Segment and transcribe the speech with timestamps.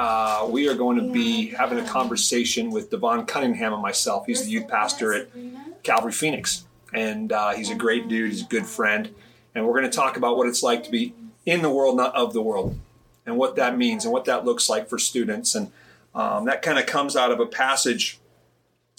[0.00, 4.24] uh, we are going to be having a conversation with Devon Cunningham and myself.
[4.24, 5.28] He's the youth pastor at
[5.82, 6.64] Calvary Phoenix,
[6.94, 8.30] and uh, he's a great dude.
[8.30, 9.14] He's a good friend,
[9.54, 11.12] and we're going to talk about what it's like to be
[11.44, 12.78] in the world, not of the world,
[13.26, 15.54] and what that means and what that looks like for students.
[15.54, 15.70] And
[16.14, 18.18] um, that kind of comes out of a passage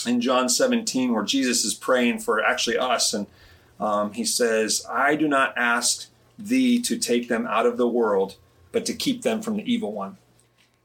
[0.05, 3.25] in John 17 where Jesus is praying for actually us, and
[3.79, 8.35] um, he says, "I do not ask thee to take them out of the world."
[8.71, 10.15] But to keep them from the evil one.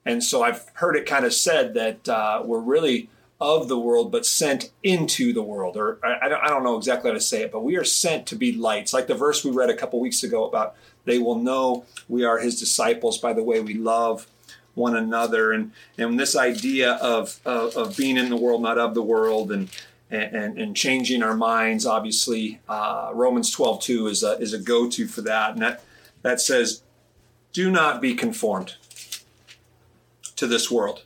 [0.06, 4.10] And so I've heard it kind of said that uh, we're really of the world,
[4.10, 5.76] but sent into the world.
[5.76, 8.36] Or I, I, don't, know exactly how to say it, but we are sent to
[8.36, 8.94] be lights.
[8.94, 12.38] Like the verse we read a couple weeks ago about they will know we are
[12.38, 14.26] his disciples by the way we love
[14.74, 15.52] one another.
[15.52, 19.52] And, and this idea of, of, of being in the world, not of the world,
[19.52, 19.68] and,
[20.10, 24.88] and, and changing our minds, obviously, uh, Romans 12 2 is a, is a go
[24.88, 25.52] to for that.
[25.52, 25.82] And that,
[26.22, 26.82] that says,
[27.52, 28.76] do not be conformed
[30.36, 31.04] to this world,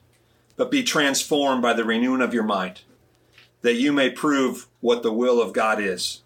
[0.56, 2.82] but be transformed by the renewing of your mind,
[3.62, 6.22] that you may prove what the will of God is,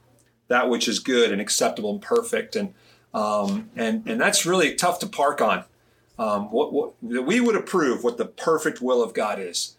[0.48, 2.56] that which is good and acceptable and perfect.
[2.56, 2.74] And
[3.12, 5.64] um, and and that's really tough to park on.
[6.18, 9.76] Um, what, what we would approve what the perfect will of God is,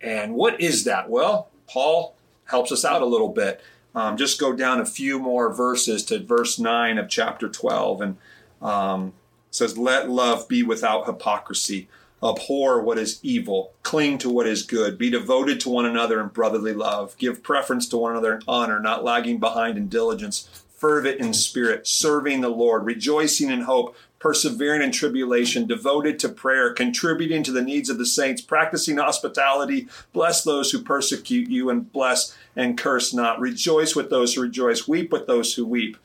[0.00, 1.08] and what is that?
[1.08, 3.60] Well, Paul helps us out a little bit.
[3.94, 8.16] Um, just go down a few more verses to verse nine of chapter twelve, and
[8.60, 9.12] um,
[9.50, 11.88] says, Let love be without hypocrisy.
[12.22, 13.72] Abhor what is evil.
[13.82, 14.96] Cling to what is good.
[14.96, 17.16] Be devoted to one another in brotherly love.
[17.18, 20.48] Give preference to one another in honor, not lagging behind in diligence.
[20.76, 26.72] Fervent in spirit, serving the Lord, rejoicing in hope, persevering in tribulation, devoted to prayer,
[26.72, 29.88] contributing to the needs of the saints, practicing hospitality.
[30.12, 33.38] Bless those who persecute you, and bless and curse not.
[33.38, 34.88] Rejoice with those who rejoice.
[34.88, 35.96] Weep with those who weep.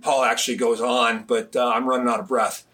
[0.00, 2.64] Paul actually goes on, but uh, I'm running out of breath.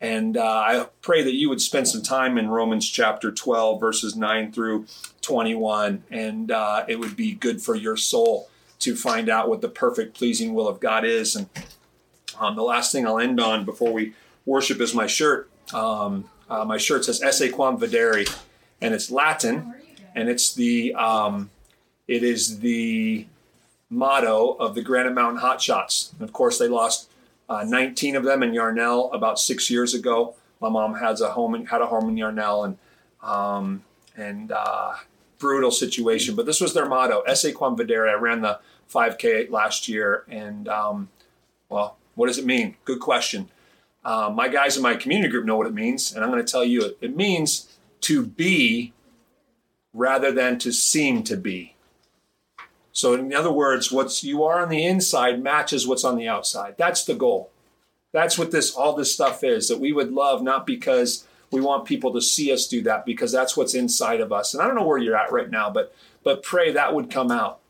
[0.00, 4.14] And uh, I pray that you would spend some time in Romans chapter 12, verses
[4.14, 4.86] 9 through
[5.22, 9.68] 21, and uh, it would be good for your soul to find out what the
[9.68, 11.34] perfect, pleasing will of God is.
[11.34, 11.48] And
[12.38, 14.12] um, the last thing I'll end on before we
[14.44, 15.50] worship is my shirt.
[15.72, 18.32] Um, uh, my shirt says "Esse quam videri,"
[18.80, 19.74] and it's Latin,
[20.14, 21.50] and it's the um,
[22.06, 23.26] it is the
[23.90, 26.12] motto of the Granite Mountain Hotshots.
[26.12, 27.10] And of course, they lost
[27.48, 30.34] uh, 19 of them in Yarnell about six years ago.
[30.60, 32.78] My mom has a home in, had a home in Yarnell, and
[33.22, 33.84] um,
[34.16, 34.94] and uh,
[35.38, 36.34] brutal situation.
[36.34, 38.58] But this was their motto: "Esse quam videri." I ran the
[38.92, 41.10] 5K last year, and um,
[41.68, 42.76] well, what does it mean?
[42.84, 43.50] Good question.
[44.04, 46.50] Uh, my guys in my community group know what it means, and I'm going to
[46.50, 48.92] tell you it, it means to be
[49.92, 51.75] rather than to seem to be.
[52.96, 56.76] So in other words, what's you are on the inside matches what's on the outside.
[56.78, 57.50] That's the goal.
[58.12, 61.84] That's what this all this stuff is that we would love not because we want
[61.84, 64.54] people to see us do that because that's what's inside of us.
[64.54, 67.30] And I don't know where you're at right now, but but pray that would come
[67.30, 67.60] out.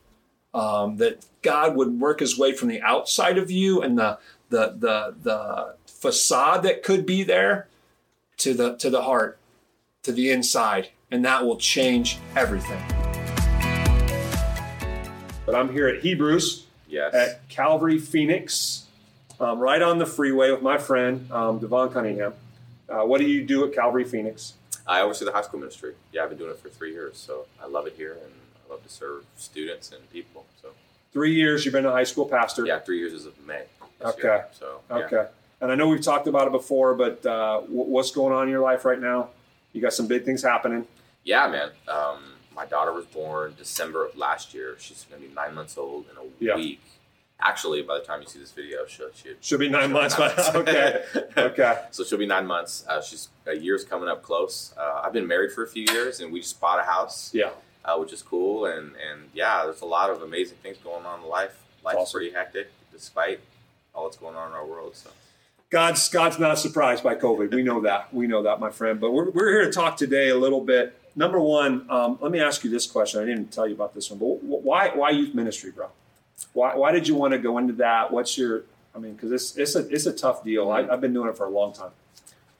[0.54, 4.18] Um, that God would work His way from the outside of you and the
[4.50, 7.66] the the the facade that could be there
[8.36, 9.40] to the to the heart,
[10.04, 12.95] to the inside, and that will change everything.
[15.56, 17.14] I'm here at Hebrews yes.
[17.14, 18.84] at Calvary Phoenix,
[19.40, 22.34] um, right on the freeway with my friend um, Devon Cunningham.
[22.88, 24.54] Uh, what do you do at Calvary Phoenix?
[24.86, 25.94] I oversee the high school ministry.
[26.12, 28.32] Yeah, I've been doing it for three years, so I love it here, and
[28.64, 30.44] I love to serve students and people.
[30.62, 30.68] So
[31.12, 32.66] three years you've been a high school pastor.
[32.66, 33.64] Yeah, three years as of May.
[34.04, 34.22] Okay.
[34.22, 34.96] Year, so yeah.
[34.96, 35.26] okay,
[35.60, 38.60] and I know we've talked about it before, but uh, what's going on in your
[38.60, 39.30] life right now?
[39.72, 40.86] You got some big things happening.
[41.24, 41.70] Yeah, man.
[41.88, 44.76] Um, my daughter was born December of last year.
[44.78, 46.56] She's going to be nine months old in a yeah.
[46.56, 46.80] week.
[47.38, 50.16] Actually, by the time you see this video, she'll, she'll, she'll be 9 she'll months.
[50.16, 50.54] Be nine months.
[50.54, 51.02] okay.
[51.36, 51.82] okay.
[51.90, 52.86] So she'll be nine months.
[52.88, 54.72] Uh, she's a year's coming up close.
[54.78, 57.30] Uh, I've been married for a few years, and we just bought a house.
[57.34, 57.50] Yeah.
[57.84, 61.20] Uh, which is cool, and and yeah, there's a lot of amazing things going on
[61.22, 61.62] in life.
[61.84, 62.18] Life's awesome.
[62.18, 63.38] pretty hectic, despite
[63.94, 64.96] all that's going on in our world.
[64.96, 65.10] So.
[65.70, 67.54] God's God's not surprised by COVID.
[67.54, 68.12] We know that.
[68.12, 68.98] We know that, my friend.
[68.98, 72.40] But we're, we're here to talk today a little bit number one, um, let me
[72.40, 73.20] ask you this question.
[73.20, 75.88] I didn't tell you about this one, but why why youth ministry, bro?
[76.52, 78.12] Why, why did you want to go into that?
[78.12, 78.64] What's your,
[78.94, 80.70] I mean, because it's, it's, a, it's a tough deal.
[80.70, 81.92] I, I've been doing it for a long time.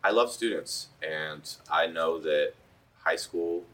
[0.03, 2.55] I love students, and I know that
[3.05, 3.65] high school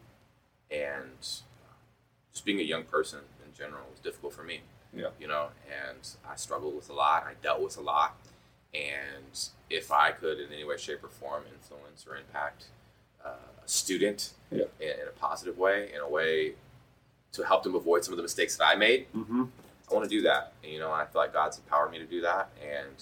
[0.70, 4.60] and just being a young person in general was difficult for me.
[4.94, 5.08] Yeah.
[5.20, 5.98] You know, and
[6.28, 7.24] I struggled with a lot.
[7.24, 8.16] I dealt with a lot.
[8.74, 9.38] And
[9.68, 12.64] if I could, in any way, shape, or form, influence or impact
[13.24, 14.64] uh, student Yeah.
[14.80, 16.52] in, in a positive way, in a way
[17.32, 19.44] to help them avoid some of the mistakes that I made, Mm-hmm.
[19.90, 20.52] I want to do that.
[20.62, 22.94] And, you know, I feel like God's empowered me to do that, and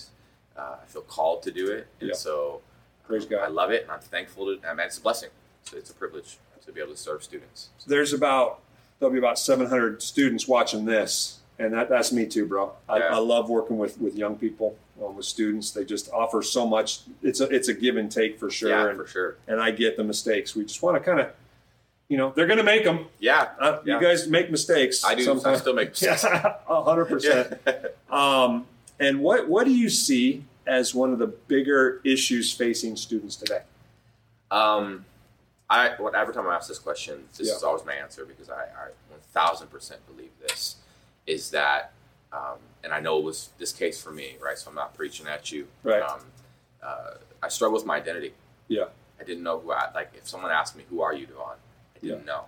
[0.56, 1.86] uh, I feel called to do it.
[2.00, 2.14] And Yeah.
[2.14, 2.62] so
[3.06, 3.40] Praise God.
[3.44, 4.60] I love it, and I'm thankful to.
[4.68, 5.30] I mean, it's a blessing.
[5.64, 7.70] So it's a privilege to be able to serve students.
[7.86, 8.60] There's about,
[8.98, 11.39] there'll be about 700 students watching this.
[11.60, 12.72] And that, that's me too, bro.
[12.88, 13.14] I, Yeah.
[13.16, 15.70] I love working with, with young people, um, with students.
[15.72, 17.00] They just offer so much.
[17.22, 18.70] It's a, it's a give and take for sure.
[18.70, 19.36] yeah, and, for sure.
[19.46, 20.56] and I get the mistakes.
[20.56, 21.28] We just want to kind of,
[22.08, 23.06] you know, they're going to make them.
[23.18, 23.96] Yeah, Uh, Yeah.
[23.96, 25.04] You guys make mistakes.
[25.04, 25.22] I do.
[25.22, 25.58] Sometimes.
[25.58, 26.22] I still make mistakes.
[26.66, 27.54] Hundred percent.
[28.10, 28.66] Um,
[28.98, 33.60] and what what do you see as one of the bigger issues facing students today?
[34.50, 35.04] Um,
[35.68, 37.54] I what every time I ask this question, this Yeah.
[37.54, 40.74] is always my answer because I, I one thousand percent believe this
[41.30, 41.92] is that,
[42.32, 44.58] um, and I know it was this case for me, right?
[44.58, 45.68] So I'm not preaching at you.
[45.82, 46.02] Right.
[46.02, 46.20] Um,
[46.82, 48.32] uh, I struggle with my identity.
[48.68, 48.86] Yeah.
[49.20, 50.12] I didn't know who I like.
[50.14, 51.58] If someone asked me, "Who are you, Devon?"
[51.94, 52.24] I didn't Yeah.
[52.24, 52.44] know,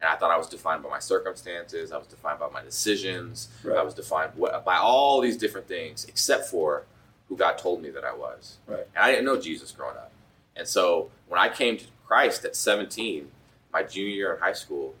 [0.00, 1.92] and I thought I was defined by my circumstances.
[1.92, 3.48] I was defined by my decisions.
[3.62, 3.78] Right.
[3.78, 4.32] I was defined
[4.64, 6.84] by all these different things, except for
[7.28, 8.58] who God told me that I was.
[8.66, 8.86] Right.
[8.94, 10.10] And I didn't know Jesus growing up.
[10.56, 13.30] And so when I came to Christ at 17,
[13.72, 14.94] my junior year in high school,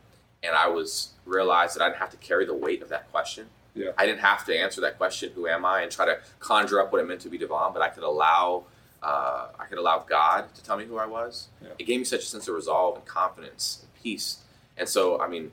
[0.44, 3.46] and I was realized that I didn't have to carry the weight of that question.
[3.74, 3.90] Yeah.
[3.98, 6.92] I didn't have to answer that question, "Who am I?" and try to conjure up
[6.92, 8.64] what it meant to be divine, but I could allow,
[9.02, 11.48] uh, I could allow God to tell me who I was.
[11.60, 11.70] Yeah.
[11.78, 14.38] It gave me such a sense of resolve and confidence and peace.
[14.76, 15.50] And so, I mean,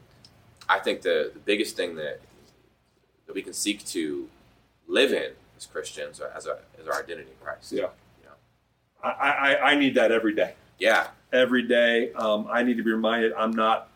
[0.70, 2.22] I think the the biggest thing that
[3.26, 4.30] that we can seek to
[4.88, 7.72] live in as Christians as a as our identity in Christ.
[7.72, 7.90] Yeah.
[8.22, 8.36] You know?
[9.04, 10.54] I, I, I need that every day.
[10.78, 11.08] Yeah.
[11.34, 13.88] Every day, um, I need to be reminded I'm not.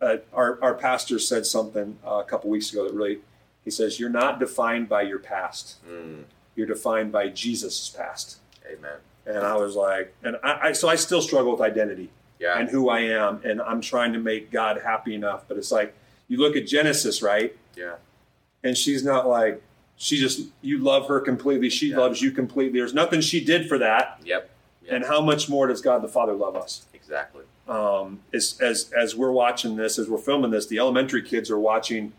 [0.00, 3.18] Uh, our our pastor said something uh, a couple weeks ago that really,
[3.64, 5.76] he says, "You're not defined by your past.
[5.86, 6.24] Mm,
[6.56, 8.98] You're defined by Jesus' past." amen.
[9.26, 12.10] And I was like, and I, I so I still struggle with identity.
[12.38, 12.58] Yeah.
[12.58, 15.44] and who I am, and I'm trying to make God happy enough.
[15.46, 15.94] But it's like
[16.28, 17.54] you look at Genesis, right?
[17.76, 17.96] yeah.
[18.64, 19.62] And she's not like
[19.96, 21.68] she just you love her completely.
[21.68, 21.98] She Yeah.
[21.98, 22.78] loves you completely.
[22.80, 24.20] There's nothing she did for that.
[24.24, 24.48] Yep.
[24.84, 24.92] Yep.
[24.94, 26.86] And how much more does God the Father love us?
[26.94, 27.44] exactly.
[27.70, 31.58] Um, as as as we're watching this, as we're filming this, the elementary kids are
[31.58, 32.12] watching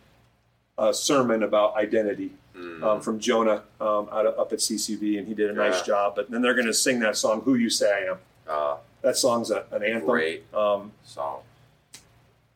[0.77, 5.25] a sermon about identity Mm, um, from Jonah um, out of, up at CCV, and
[5.25, 5.85] he did a nice Yeah.
[5.85, 6.15] job.
[6.17, 8.17] But then they're going to sing that song, "Who You Say I Am."
[8.47, 10.05] uh, That song's a, an anthem.
[10.05, 10.43] Great.
[10.53, 11.39] Um, song.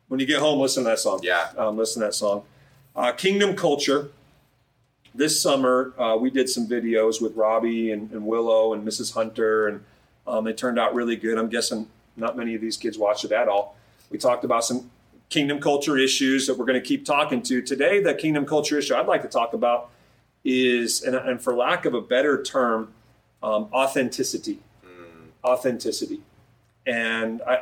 [0.08, 1.20] when you get home, listen to that song.
[1.22, 1.48] Yeah.
[1.56, 2.42] um, listen to that song.
[2.94, 4.10] Uh, Kingdom Culture.
[5.14, 9.14] This summer, uh, we did some videos with Robbie and, and Willow and Mrs.
[9.14, 9.82] Hunter, and
[10.26, 11.38] um, they turned out really good.
[11.38, 13.76] I'm guessing not many of these kids watch it at all.
[14.10, 14.90] We talked about some
[15.28, 18.00] kingdom culture issues that we're going to keep talking to today.
[18.02, 19.90] The kingdom culture issue I'd like to talk about
[20.44, 22.92] is, and, and for lack of a better term,
[23.42, 24.60] um, authenticity.
[24.84, 26.20] Mm, Authenticity.
[26.86, 27.54] And I,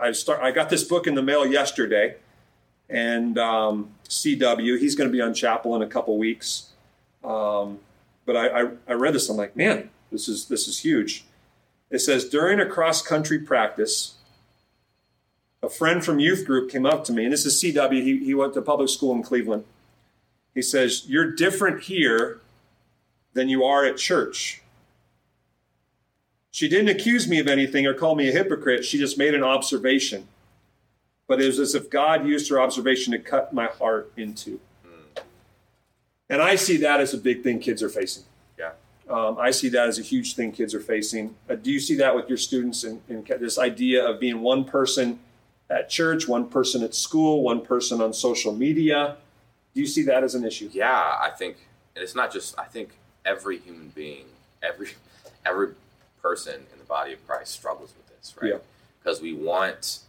[0.00, 0.40] I, I start.
[0.40, 2.16] I got this book in the mail yesterday,
[2.88, 4.76] and um, CW.
[4.78, 6.70] He's going to be on Chapel in a couple weeks.
[7.22, 7.78] Um,
[8.26, 9.28] but I, I, I read this.
[9.28, 11.24] I'm like, man, this is this is huge.
[11.90, 14.14] It says during a cross country practice,
[15.62, 18.02] a friend from youth group came up to me, and this is CW.
[18.02, 19.64] He, he went to public school in Cleveland.
[20.54, 22.40] He says, "You're different here
[23.34, 24.62] than you are at church."
[26.50, 28.84] She didn't accuse me of anything or call me a hypocrite.
[28.84, 30.26] She just made an observation.
[31.28, 34.58] But it was as if God used her observation to cut my heart into.
[36.28, 38.24] And I see that as a big thing kids are facing.
[39.10, 39.16] Yeah.
[39.16, 41.34] Um, I see that as a huge thing kids are facing.
[41.48, 45.18] Uh, do you see that with your students and this idea of being one person
[45.68, 49.16] at church, one person at school, one person on social media?
[49.74, 50.68] Do you see that as an issue?
[50.72, 51.56] Yeah, I think,
[51.94, 52.58] and it's not just.
[52.58, 52.90] I think
[53.24, 54.26] every human being,
[54.62, 54.90] every
[55.46, 55.74] every
[56.22, 58.52] person in the body of Christ struggles with this, right?
[58.52, 58.58] Yeah.
[59.02, 60.00] Because we want.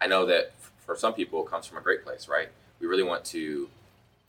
[0.00, 0.52] I know that
[0.84, 2.48] for some people, it comes from a great place, right?
[2.80, 3.68] We really want to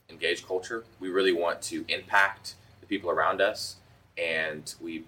[0.08, 0.84] engage culture.
[1.00, 3.76] We really want to impact the people around us,
[4.18, 5.04] and we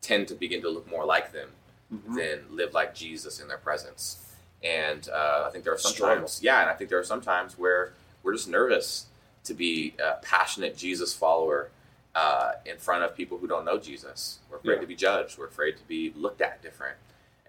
[0.00, 1.50] tend to begin to look more like them
[1.92, 2.16] Mhm.
[2.16, 4.18] than live like Jesus in their presence.
[4.62, 6.16] And uh, I think there are some Struggle.
[6.16, 7.92] times, yeah, and I think there are some times where
[8.22, 9.06] we're just nervous
[9.44, 11.70] to be a passionate Jesus follower
[12.14, 14.38] uh, in front of people who don't know Jesus.
[14.50, 14.80] We're afraid Yeah.
[14.80, 15.38] to be judged.
[15.38, 16.96] We're afraid to be looked at different.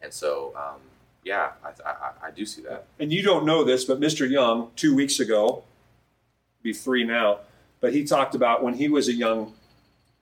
[0.01, 0.79] And so, um,
[1.23, 2.85] yeah, I, I, I do see that.
[2.99, 4.29] And you don't know this, but Mr.
[4.29, 5.63] Young, two weeks ago,
[6.63, 7.39] be free now.
[7.79, 9.55] But he talked about when he was a young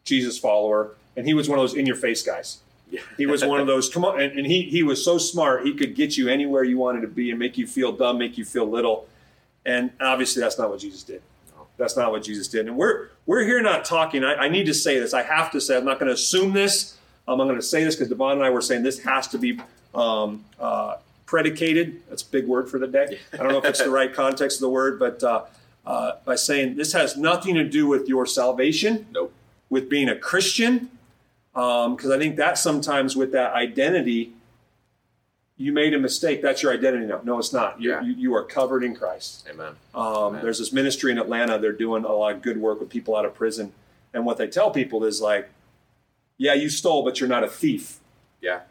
[0.04, 2.60] Jesus follower, and he was one of those in your face guys.
[2.90, 3.02] Yeah.
[3.18, 5.74] He was one of those, come on, and, and he, he was so smart, he
[5.74, 8.46] could get you anywhere you wanted to be and make you feel dumb, make you
[8.46, 9.08] feel little.
[9.66, 11.22] And obviously, that's not what Jesus did.
[11.56, 11.68] No.
[11.78, 12.68] That's not what Jesus did.
[12.68, 14.24] And we're we're here not talking.
[14.24, 15.14] I, I need to say this.
[15.14, 15.78] I have to say.
[15.78, 16.98] I'm not going to assume this.
[17.28, 19.38] Um, I'm going to say this because Devon and I were saying this has to
[19.38, 19.60] be
[19.94, 20.96] um, uh,
[21.28, 22.02] predicated.
[22.10, 23.20] That's a big word for the day.
[23.34, 25.44] I don't know if it's the right context of the word, but uh,
[25.86, 29.32] uh, by saying this has nothing to do with your salvation, Nope.
[29.70, 30.90] With being a Christian,
[31.54, 34.34] because I think that sometimes with that identity,
[35.58, 36.42] you made a mistake.
[36.42, 37.20] That's your identity now.
[37.24, 37.82] No, it's not.
[37.82, 38.02] Yeah.
[38.02, 39.46] you you are covered in Christ.
[39.50, 39.74] Amen.
[39.94, 40.42] Um, Amen.
[40.42, 41.60] there's this ministry in Atlanta.
[41.60, 43.74] They're doing a lot of good work with people out of prison.
[44.14, 45.50] And what they tell people is like,
[46.38, 48.00] yeah, you stole, but you're not a thief.
[48.42, 48.62] Yeah.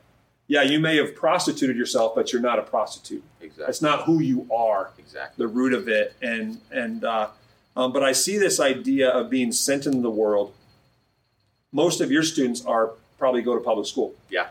[0.49, 3.23] Yeah, you may have prostituted yourself, but you're not a prostitute.
[3.43, 3.67] Exactly.
[3.67, 4.91] That's not who you are.
[4.99, 5.45] exactly.
[5.45, 6.15] The root of it.
[6.23, 7.29] And and uh,
[7.77, 10.55] um, but I see this idea of being sent into the world.
[11.73, 14.15] Most of your students are probably go to public school.
[14.31, 14.49] Yeah.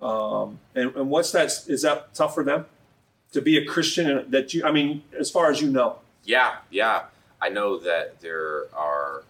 [0.00, 1.46] Um, and, and what's that?
[1.66, 2.66] Is that tough for them
[3.32, 4.10] to be a Christian?
[4.10, 7.04] and That you, I mean, as far as you know, Yeah, yeah.
[7.40, 9.24] I know that there are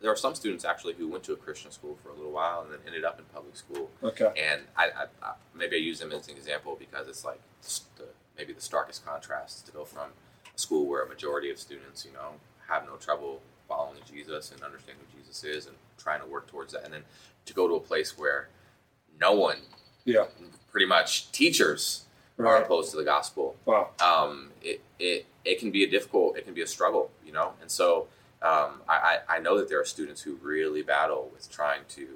[0.00, 2.60] there are some students actually who went to a Christian school for a little while
[2.60, 3.90] and then ended up in public school.
[4.02, 4.30] okay.
[4.36, 7.40] And I, I, I maybe I use them as an example because it's like
[7.96, 8.04] the,
[8.36, 10.10] maybe the starkest contrast to go from
[10.54, 12.32] a school where a majority of students, you know,
[12.68, 16.72] have no trouble following Jesus and understanding who Jesus is and trying to work towards
[16.72, 17.02] that, and then
[17.46, 18.48] to go to a place where
[19.20, 19.58] no one,
[20.04, 20.26] Yeah.
[20.70, 22.04] pretty much teachers,
[22.38, 23.90] are opposed to the gospel Wow.
[24.00, 27.52] um, it, it, it can be a difficult, it can be a struggle, you know?
[27.60, 28.08] And so
[28.42, 32.06] um, I, I I know that there are students who really battle with trying to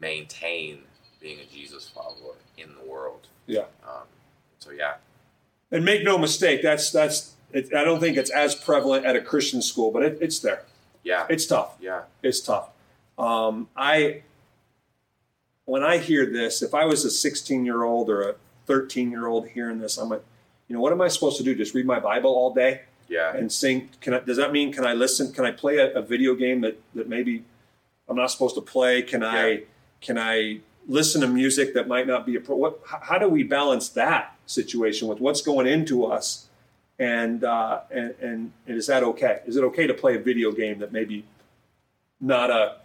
[0.00, 0.82] maintain
[1.20, 3.26] being a Jesus follower in the world.
[3.46, 3.64] Yeah.
[3.84, 4.04] Um,
[4.58, 4.94] so, yeah.
[5.72, 7.34] And make no mistake, that's that's.
[7.52, 10.64] It, I don't think it's as prevalent at a Christian school, but it, it's there.
[11.02, 11.26] Yeah.
[11.28, 11.76] It's tough.
[11.80, 12.02] Yeah.
[12.22, 12.68] It's tough.
[13.18, 14.22] Um, I
[15.64, 18.34] when I hear this, if I was a 16 year old or a
[18.66, 20.24] 13 year old hearing this, I'm like,
[20.68, 21.54] you know, what am I supposed to do?
[21.54, 23.34] Just read my Bible all day Yeah.
[23.36, 23.90] and sing?
[24.00, 25.32] Can I, does that mean can I listen?
[25.32, 27.44] Can I play a, a video game that that maybe
[28.08, 29.02] I'm not supposed to play?
[29.02, 29.64] Can I
[30.00, 32.80] can I listen to music that might not be a what?
[32.86, 36.46] How, how do we balance that situation with what's going into us?
[37.00, 39.40] And, uh, and and and is that okay?
[39.46, 41.24] Is it okay to play a video game that maybe
[42.20, 42.76] not a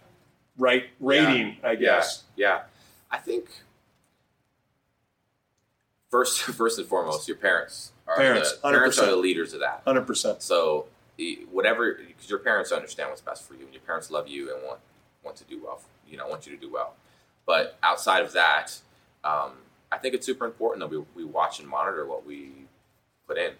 [0.56, 1.58] right rating?
[1.62, 2.24] I guess.
[2.34, 2.46] Yeah.
[2.46, 2.62] Yeah.
[3.10, 3.50] I think
[6.10, 9.82] first, first and foremost, your parents are Parents, the, parents are the leaders of that.
[9.86, 10.42] Hundred percent.
[10.42, 10.86] So
[11.50, 14.64] whatever, because your parents understand what's best for you, and your parents love you and
[14.64, 14.80] want
[15.22, 15.76] want to do well.
[15.76, 16.94] For, You know, want you to do well.
[17.44, 18.78] But outside of that,
[19.24, 19.52] um,
[19.92, 22.52] I think it's super important that we, we watch and monitor what we
[23.26, 23.52] put in.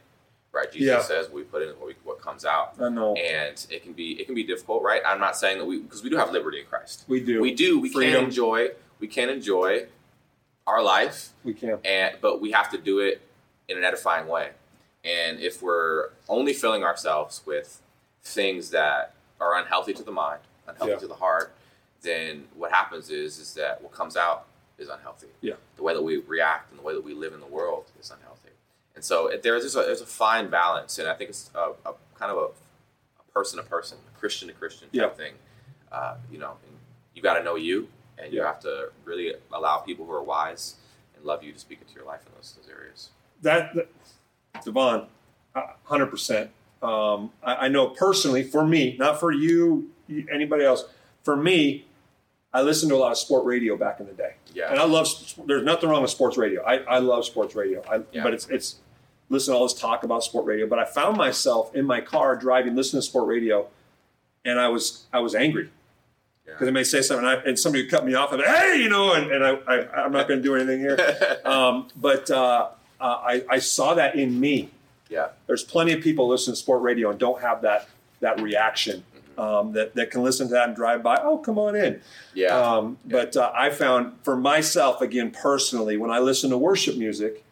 [0.56, 0.72] Right?
[0.72, 1.02] Jesus Yeah.
[1.02, 3.14] says we put in what, we, what comes out, I know.
[3.14, 4.82] and it can be it can be difficult.
[4.82, 5.02] Right?
[5.06, 7.04] I'm not saying that we because we do have liberty in Christ.
[7.08, 7.40] We do.
[7.42, 7.78] We do.
[7.78, 8.14] We Freedom.
[8.14, 8.68] can enjoy.
[8.98, 9.86] We can enjoy
[10.66, 11.78] our life We can.
[11.84, 13.20] and but we have to do it
[13.68, 14.50] in an edifying way.
[15.04, 17.80] And if we're only filling ourselves with
[18.24, 20.98] things that are unhealthy to the mind, unhealthy Yeah.
[20.98, 21.52] to the heart,
[22.02, 24.46] then what happens is is that what comes out
[24.78, 25.28] is unhealthy.
[25.40, 25.54] Yeah.
[25.76, 28.10] The way that we react and the way that we live in the world is
[28.10, 28.35] unhealthy.
[28.96, 31.72] And so it, there's just a, there's a fine balance, and I think it's a,
[31.88, 32.46] a kind of a,
[33.20, 35.08] a person to person, Christian to Christian type Yeah.
[35.10, 35.34] thing.
[35.92, 36.54] Uh, you know,
[37.14, 37.88] you got to know you,
[38.18, 38.46] and you Yeah.
[38.46, 40.76] have to really allow people who are wise
[41.14, 43.10] and love you to speak into your life in those, those areas.
[43.42, 43.88] that, that
[44.64, 45.06] Devon,
[45.84, 46.50] hundred percent.
[46.82, 49.90] Um, I, I know personally, for me, not for you,
[50.32, 50.84] anybody else.
[51.22, 51.84] For me,
[52.54, 54.70] I listened to a lot of sport radio back in the day, Yeah.
[54.70, 55.06] and I love.
[55.46, 56.62] There's nothing wrong with sports radio.
[56.64, 57.82] I, I love sports radio.
[57.90, 58.22] I, Yeah.
[58.22, 58.76] But it's it's
[59.28, 60.66] listen to all this talk about sport radio.
[60.66, 63.66] But I found myself in my car driving, listening to sport radio,
[64.44, 65.70] and I was I was angry
[66.44, 66.64] because Yeah.
[66.66, 68.88] they may say something, and, I, and somebody would cut me off, and hey, you
[68.88, 70.96] know, and, and I, I I'm not going to do anything here.
[71.44, 72.68] Um, but uh,
[73.00, 74.70] uh, I, I saw that in me.
[75.08, 75.28] yeah.
[75.46, 77.88] There's plenty of people listen to sport radio and don't have that
[78.20, 79.04] that reaction.
[79.38, 81.20] Um, that, that can listen to that and drive by.
[81.22, 82.00] Oh, come on in.
[82.32, 82.56] Yeah.
[82.58, 87.44] Um, but uh, I found for myself, again, personally, when I listen to worship music,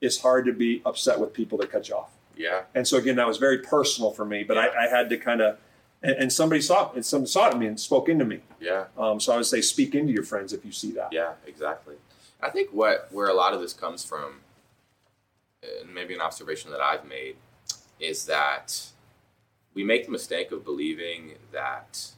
[0.00, 2.10] it's hard to be upset with people that cut you off.
[2.36, 2.62] yeah.
[2.74, 4.42] And so again, that was very personal for me.
[4.44, 4.68] But Yeah.
[4.78, 5.58] I, I had to kind of,
[6.02, 8.40] and, and somebody saw, and somebody saw it in me and spoke into me.
[8.60, 8.84] Yeah.
[8.96, 11.12] Um, so I would say, speak into your friends if you see that.
[11.12, 11.96] Yeah, exactly.
[12.42, 14.40] I think what where a lot of this comes from,
[15.62, 17.36] and maybe an observation that I've made,
[17.98, 18.86] is that
[19.74, 22.12] we make the mistake of believing that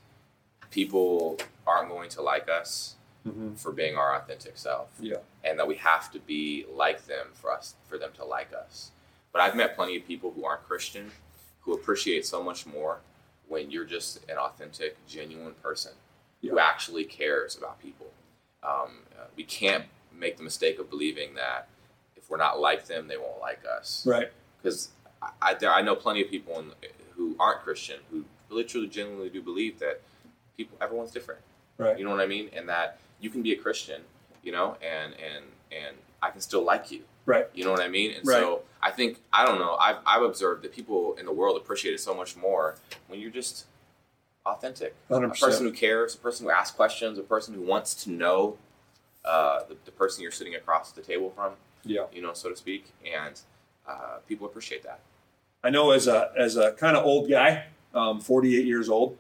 [0.71, 2.95] people aren't going to like us
[3.27, 3.57] Mhm.
[3.59, 5.19] for being our authentic self, Yeah.
[5.45, 8.91] and that we have to be like them for us for them to like us.
[9.33, 11.13] But I've met plenty of people who aren't Christian
[11.61, 13.01] who appreciate so much more
[13.47, 15.93] when you're just an authentic, genuine person
[16.41, 18.13] who actually cares about people.
[18.65, 21.69] Um, uh, we can't make the mistake of believing that
[22.17, 24.05] if we're not like them, they won't like us.
[24.05, 24.33] Right.
[24.61, 24.89] Because
[25.23, 26.73] I, I, there, I know plenty of people in,
[27.15, 30.01] who aren't Christian who literally genuinely do believe that
[30.57, 31.41] people, everyone's different.
[31.79, 31.97] Right.
[31.99, 32.51] You know what I mean?
[32.53, 34.03] And that you can be a Christian,
[34.43, 37.03] you know, and and and I can still like you.
[37.25, 37.47] Right.
[37.55, 38.11] You know what I mean?
[38.13, 38.41] And Right.
[38.41, 39.77] so I think I don't know.
[39.77, 42.75] I've I've observed that people in the world appreciate it so much more
[43.09, 43.65] when you're just
[44.45, 44.95] authentic.
[45.09, 45.25] 100%.
[45.25, 48.59] A person who cares, a person who asks questions, a person who wants to know
[49.25, 51.53] uh, the, the person you're sitting across the table from.
[51.85, 52.07] Yeah.
[52.13, 53.41] You know, so to speak, and
[53.89, 55.01] uh, people appreciate that.
[55.65, 57.65] I know as a as a kind of old guy,
[57.95, 59.17] um, 48 years old,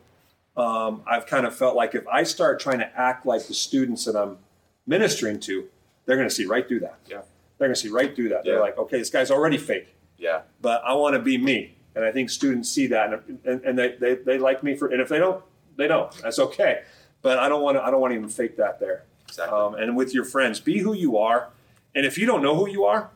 [0.56, 4.04] um, I've kind of felt like if I start trying to act like the students
[4.04, 4.38] that I'm
[4.86, 5.68] ministering to,
[6.04, 6.98] they're going to see right through that.
[7.08, 7.22] Yeah.
[7.58, 8.44] They're going to see right through that.
[8.44, 10.42] They're like, okay, this guy's already fake, Yeah.
[10.60, 11.76] but I want to be me.
[11.94, 14.88] And I think students see that, and, and, and they, they, they like me for.
[14.88, 15.44] And if they don't,
[15.76, 16.10] they don't.
[16.22, 16.82] That's okay.
[17.20, 17.82] But I don't want to.
[17.84, 19.04] I don't want to even fake that there.
[19.28, 19.56] Exactly.
[19.58, 21.50] Um, and with your friends, be who you are.
[21.94, 23.10] And if you don't know who you are,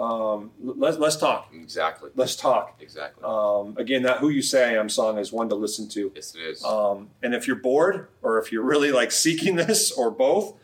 [0.00, 1.50] um, let's let's talk.
[1.52, 2.10] exactly.
[2.14, 2.76] Let's talk.
[2.80, 3.22] Exactly.
[3.22, 6.10] Um, again, that "Who You Say I Am" song is one to listen to.
[6.14, 6.64] yes, it is.
[6.64, 10.54] Um, and if you're bored, or if you're really like seeking this, or both,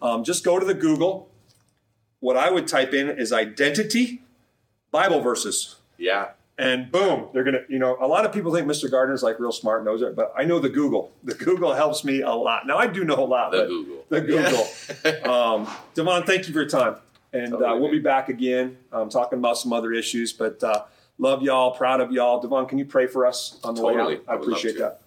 [0.00, 1.28] um, just go to the Google.
[2.20, 4.22] What I would type in is identity,
[4.90, 6.30] Bible verses, yeah.
[6.56, 7.64] and boom, they're gonna.
[7.68, 8.90] You know, a lot of people think Mr.
[8.90, 11.12] Gardner's like real smart, knows it, but I know the Google.
[11.22, 12.66] The Google helps me a lot.
[12.66, 13.52] Now I do know a lot.
[13.52, 14.04] The Google.
[14.08, 15.30] The Google.
[15.30, 16.96] um, Devon, thank you for your time.
[17.32, 20.32] And uh, we'll be back again um, talking about some other issues.
[20.32, 20.84] But uh,
[21.18, 22.40] love y'all, proud of y'all.
[22.40, 24.22] Devon, can you pray for us on the way out?
[24.26, 25.00] I I appreciate that.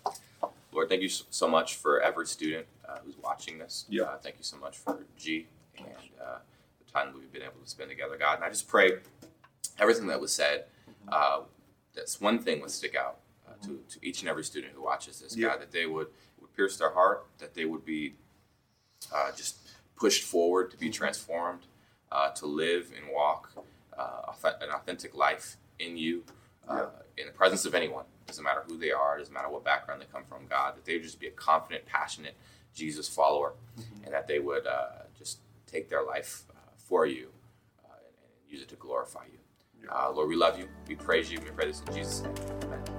[0.72, 3.86] Lord, thank you so much for every student uh, who's watching this.
[3.90, 4.04] Yeah.
[4.04, 5.48] Uh, thank you so much for G
[5.78, 5.88] and
[6.22, 6.38] uh,
[6.86, 8.36] the time we've been able to spend together, God.
[8.36, 9.00] And I just pray
[9.80, 10.66] everything that was said,
[11.08, 11.42] uh,
[11.96, 15.20] that's one thing would stick out uh, to, to each and every student who watches
[15.20, 15.50] this, Yeah.
[15.50, 16.08] God, that they would,
[16.40, 18.14] would pierce their heart, that they would be
[19.14, 19.58] uh, just
[19.96, 21.62] pushed forward to be transformed,
[22.11, 23.51] uh, to live and walk
[23.98, 26.24] uh, an authentic life in you,
[26.67, 28.05] uh, in the presence of anyone.
[28.27, 30.93] Doesn't matter who they are, doesn't matter what background they come from, God, that they
[30.93, 32.35] would just be a confident, passionate
[32.74, 33.53] Jesus follower,
[34.03, 37.29] and that they would uh, just take their life uh, for you
[37.83, 39.39] uh, and, and use it to glorify you.
[39.91, 40.67] Uh, Lord, we love you.
[40.87, 41.39] We praise you.
[41.39, 42.35] We pray this in Jesus' name.
[42.63, 42.99] Amen.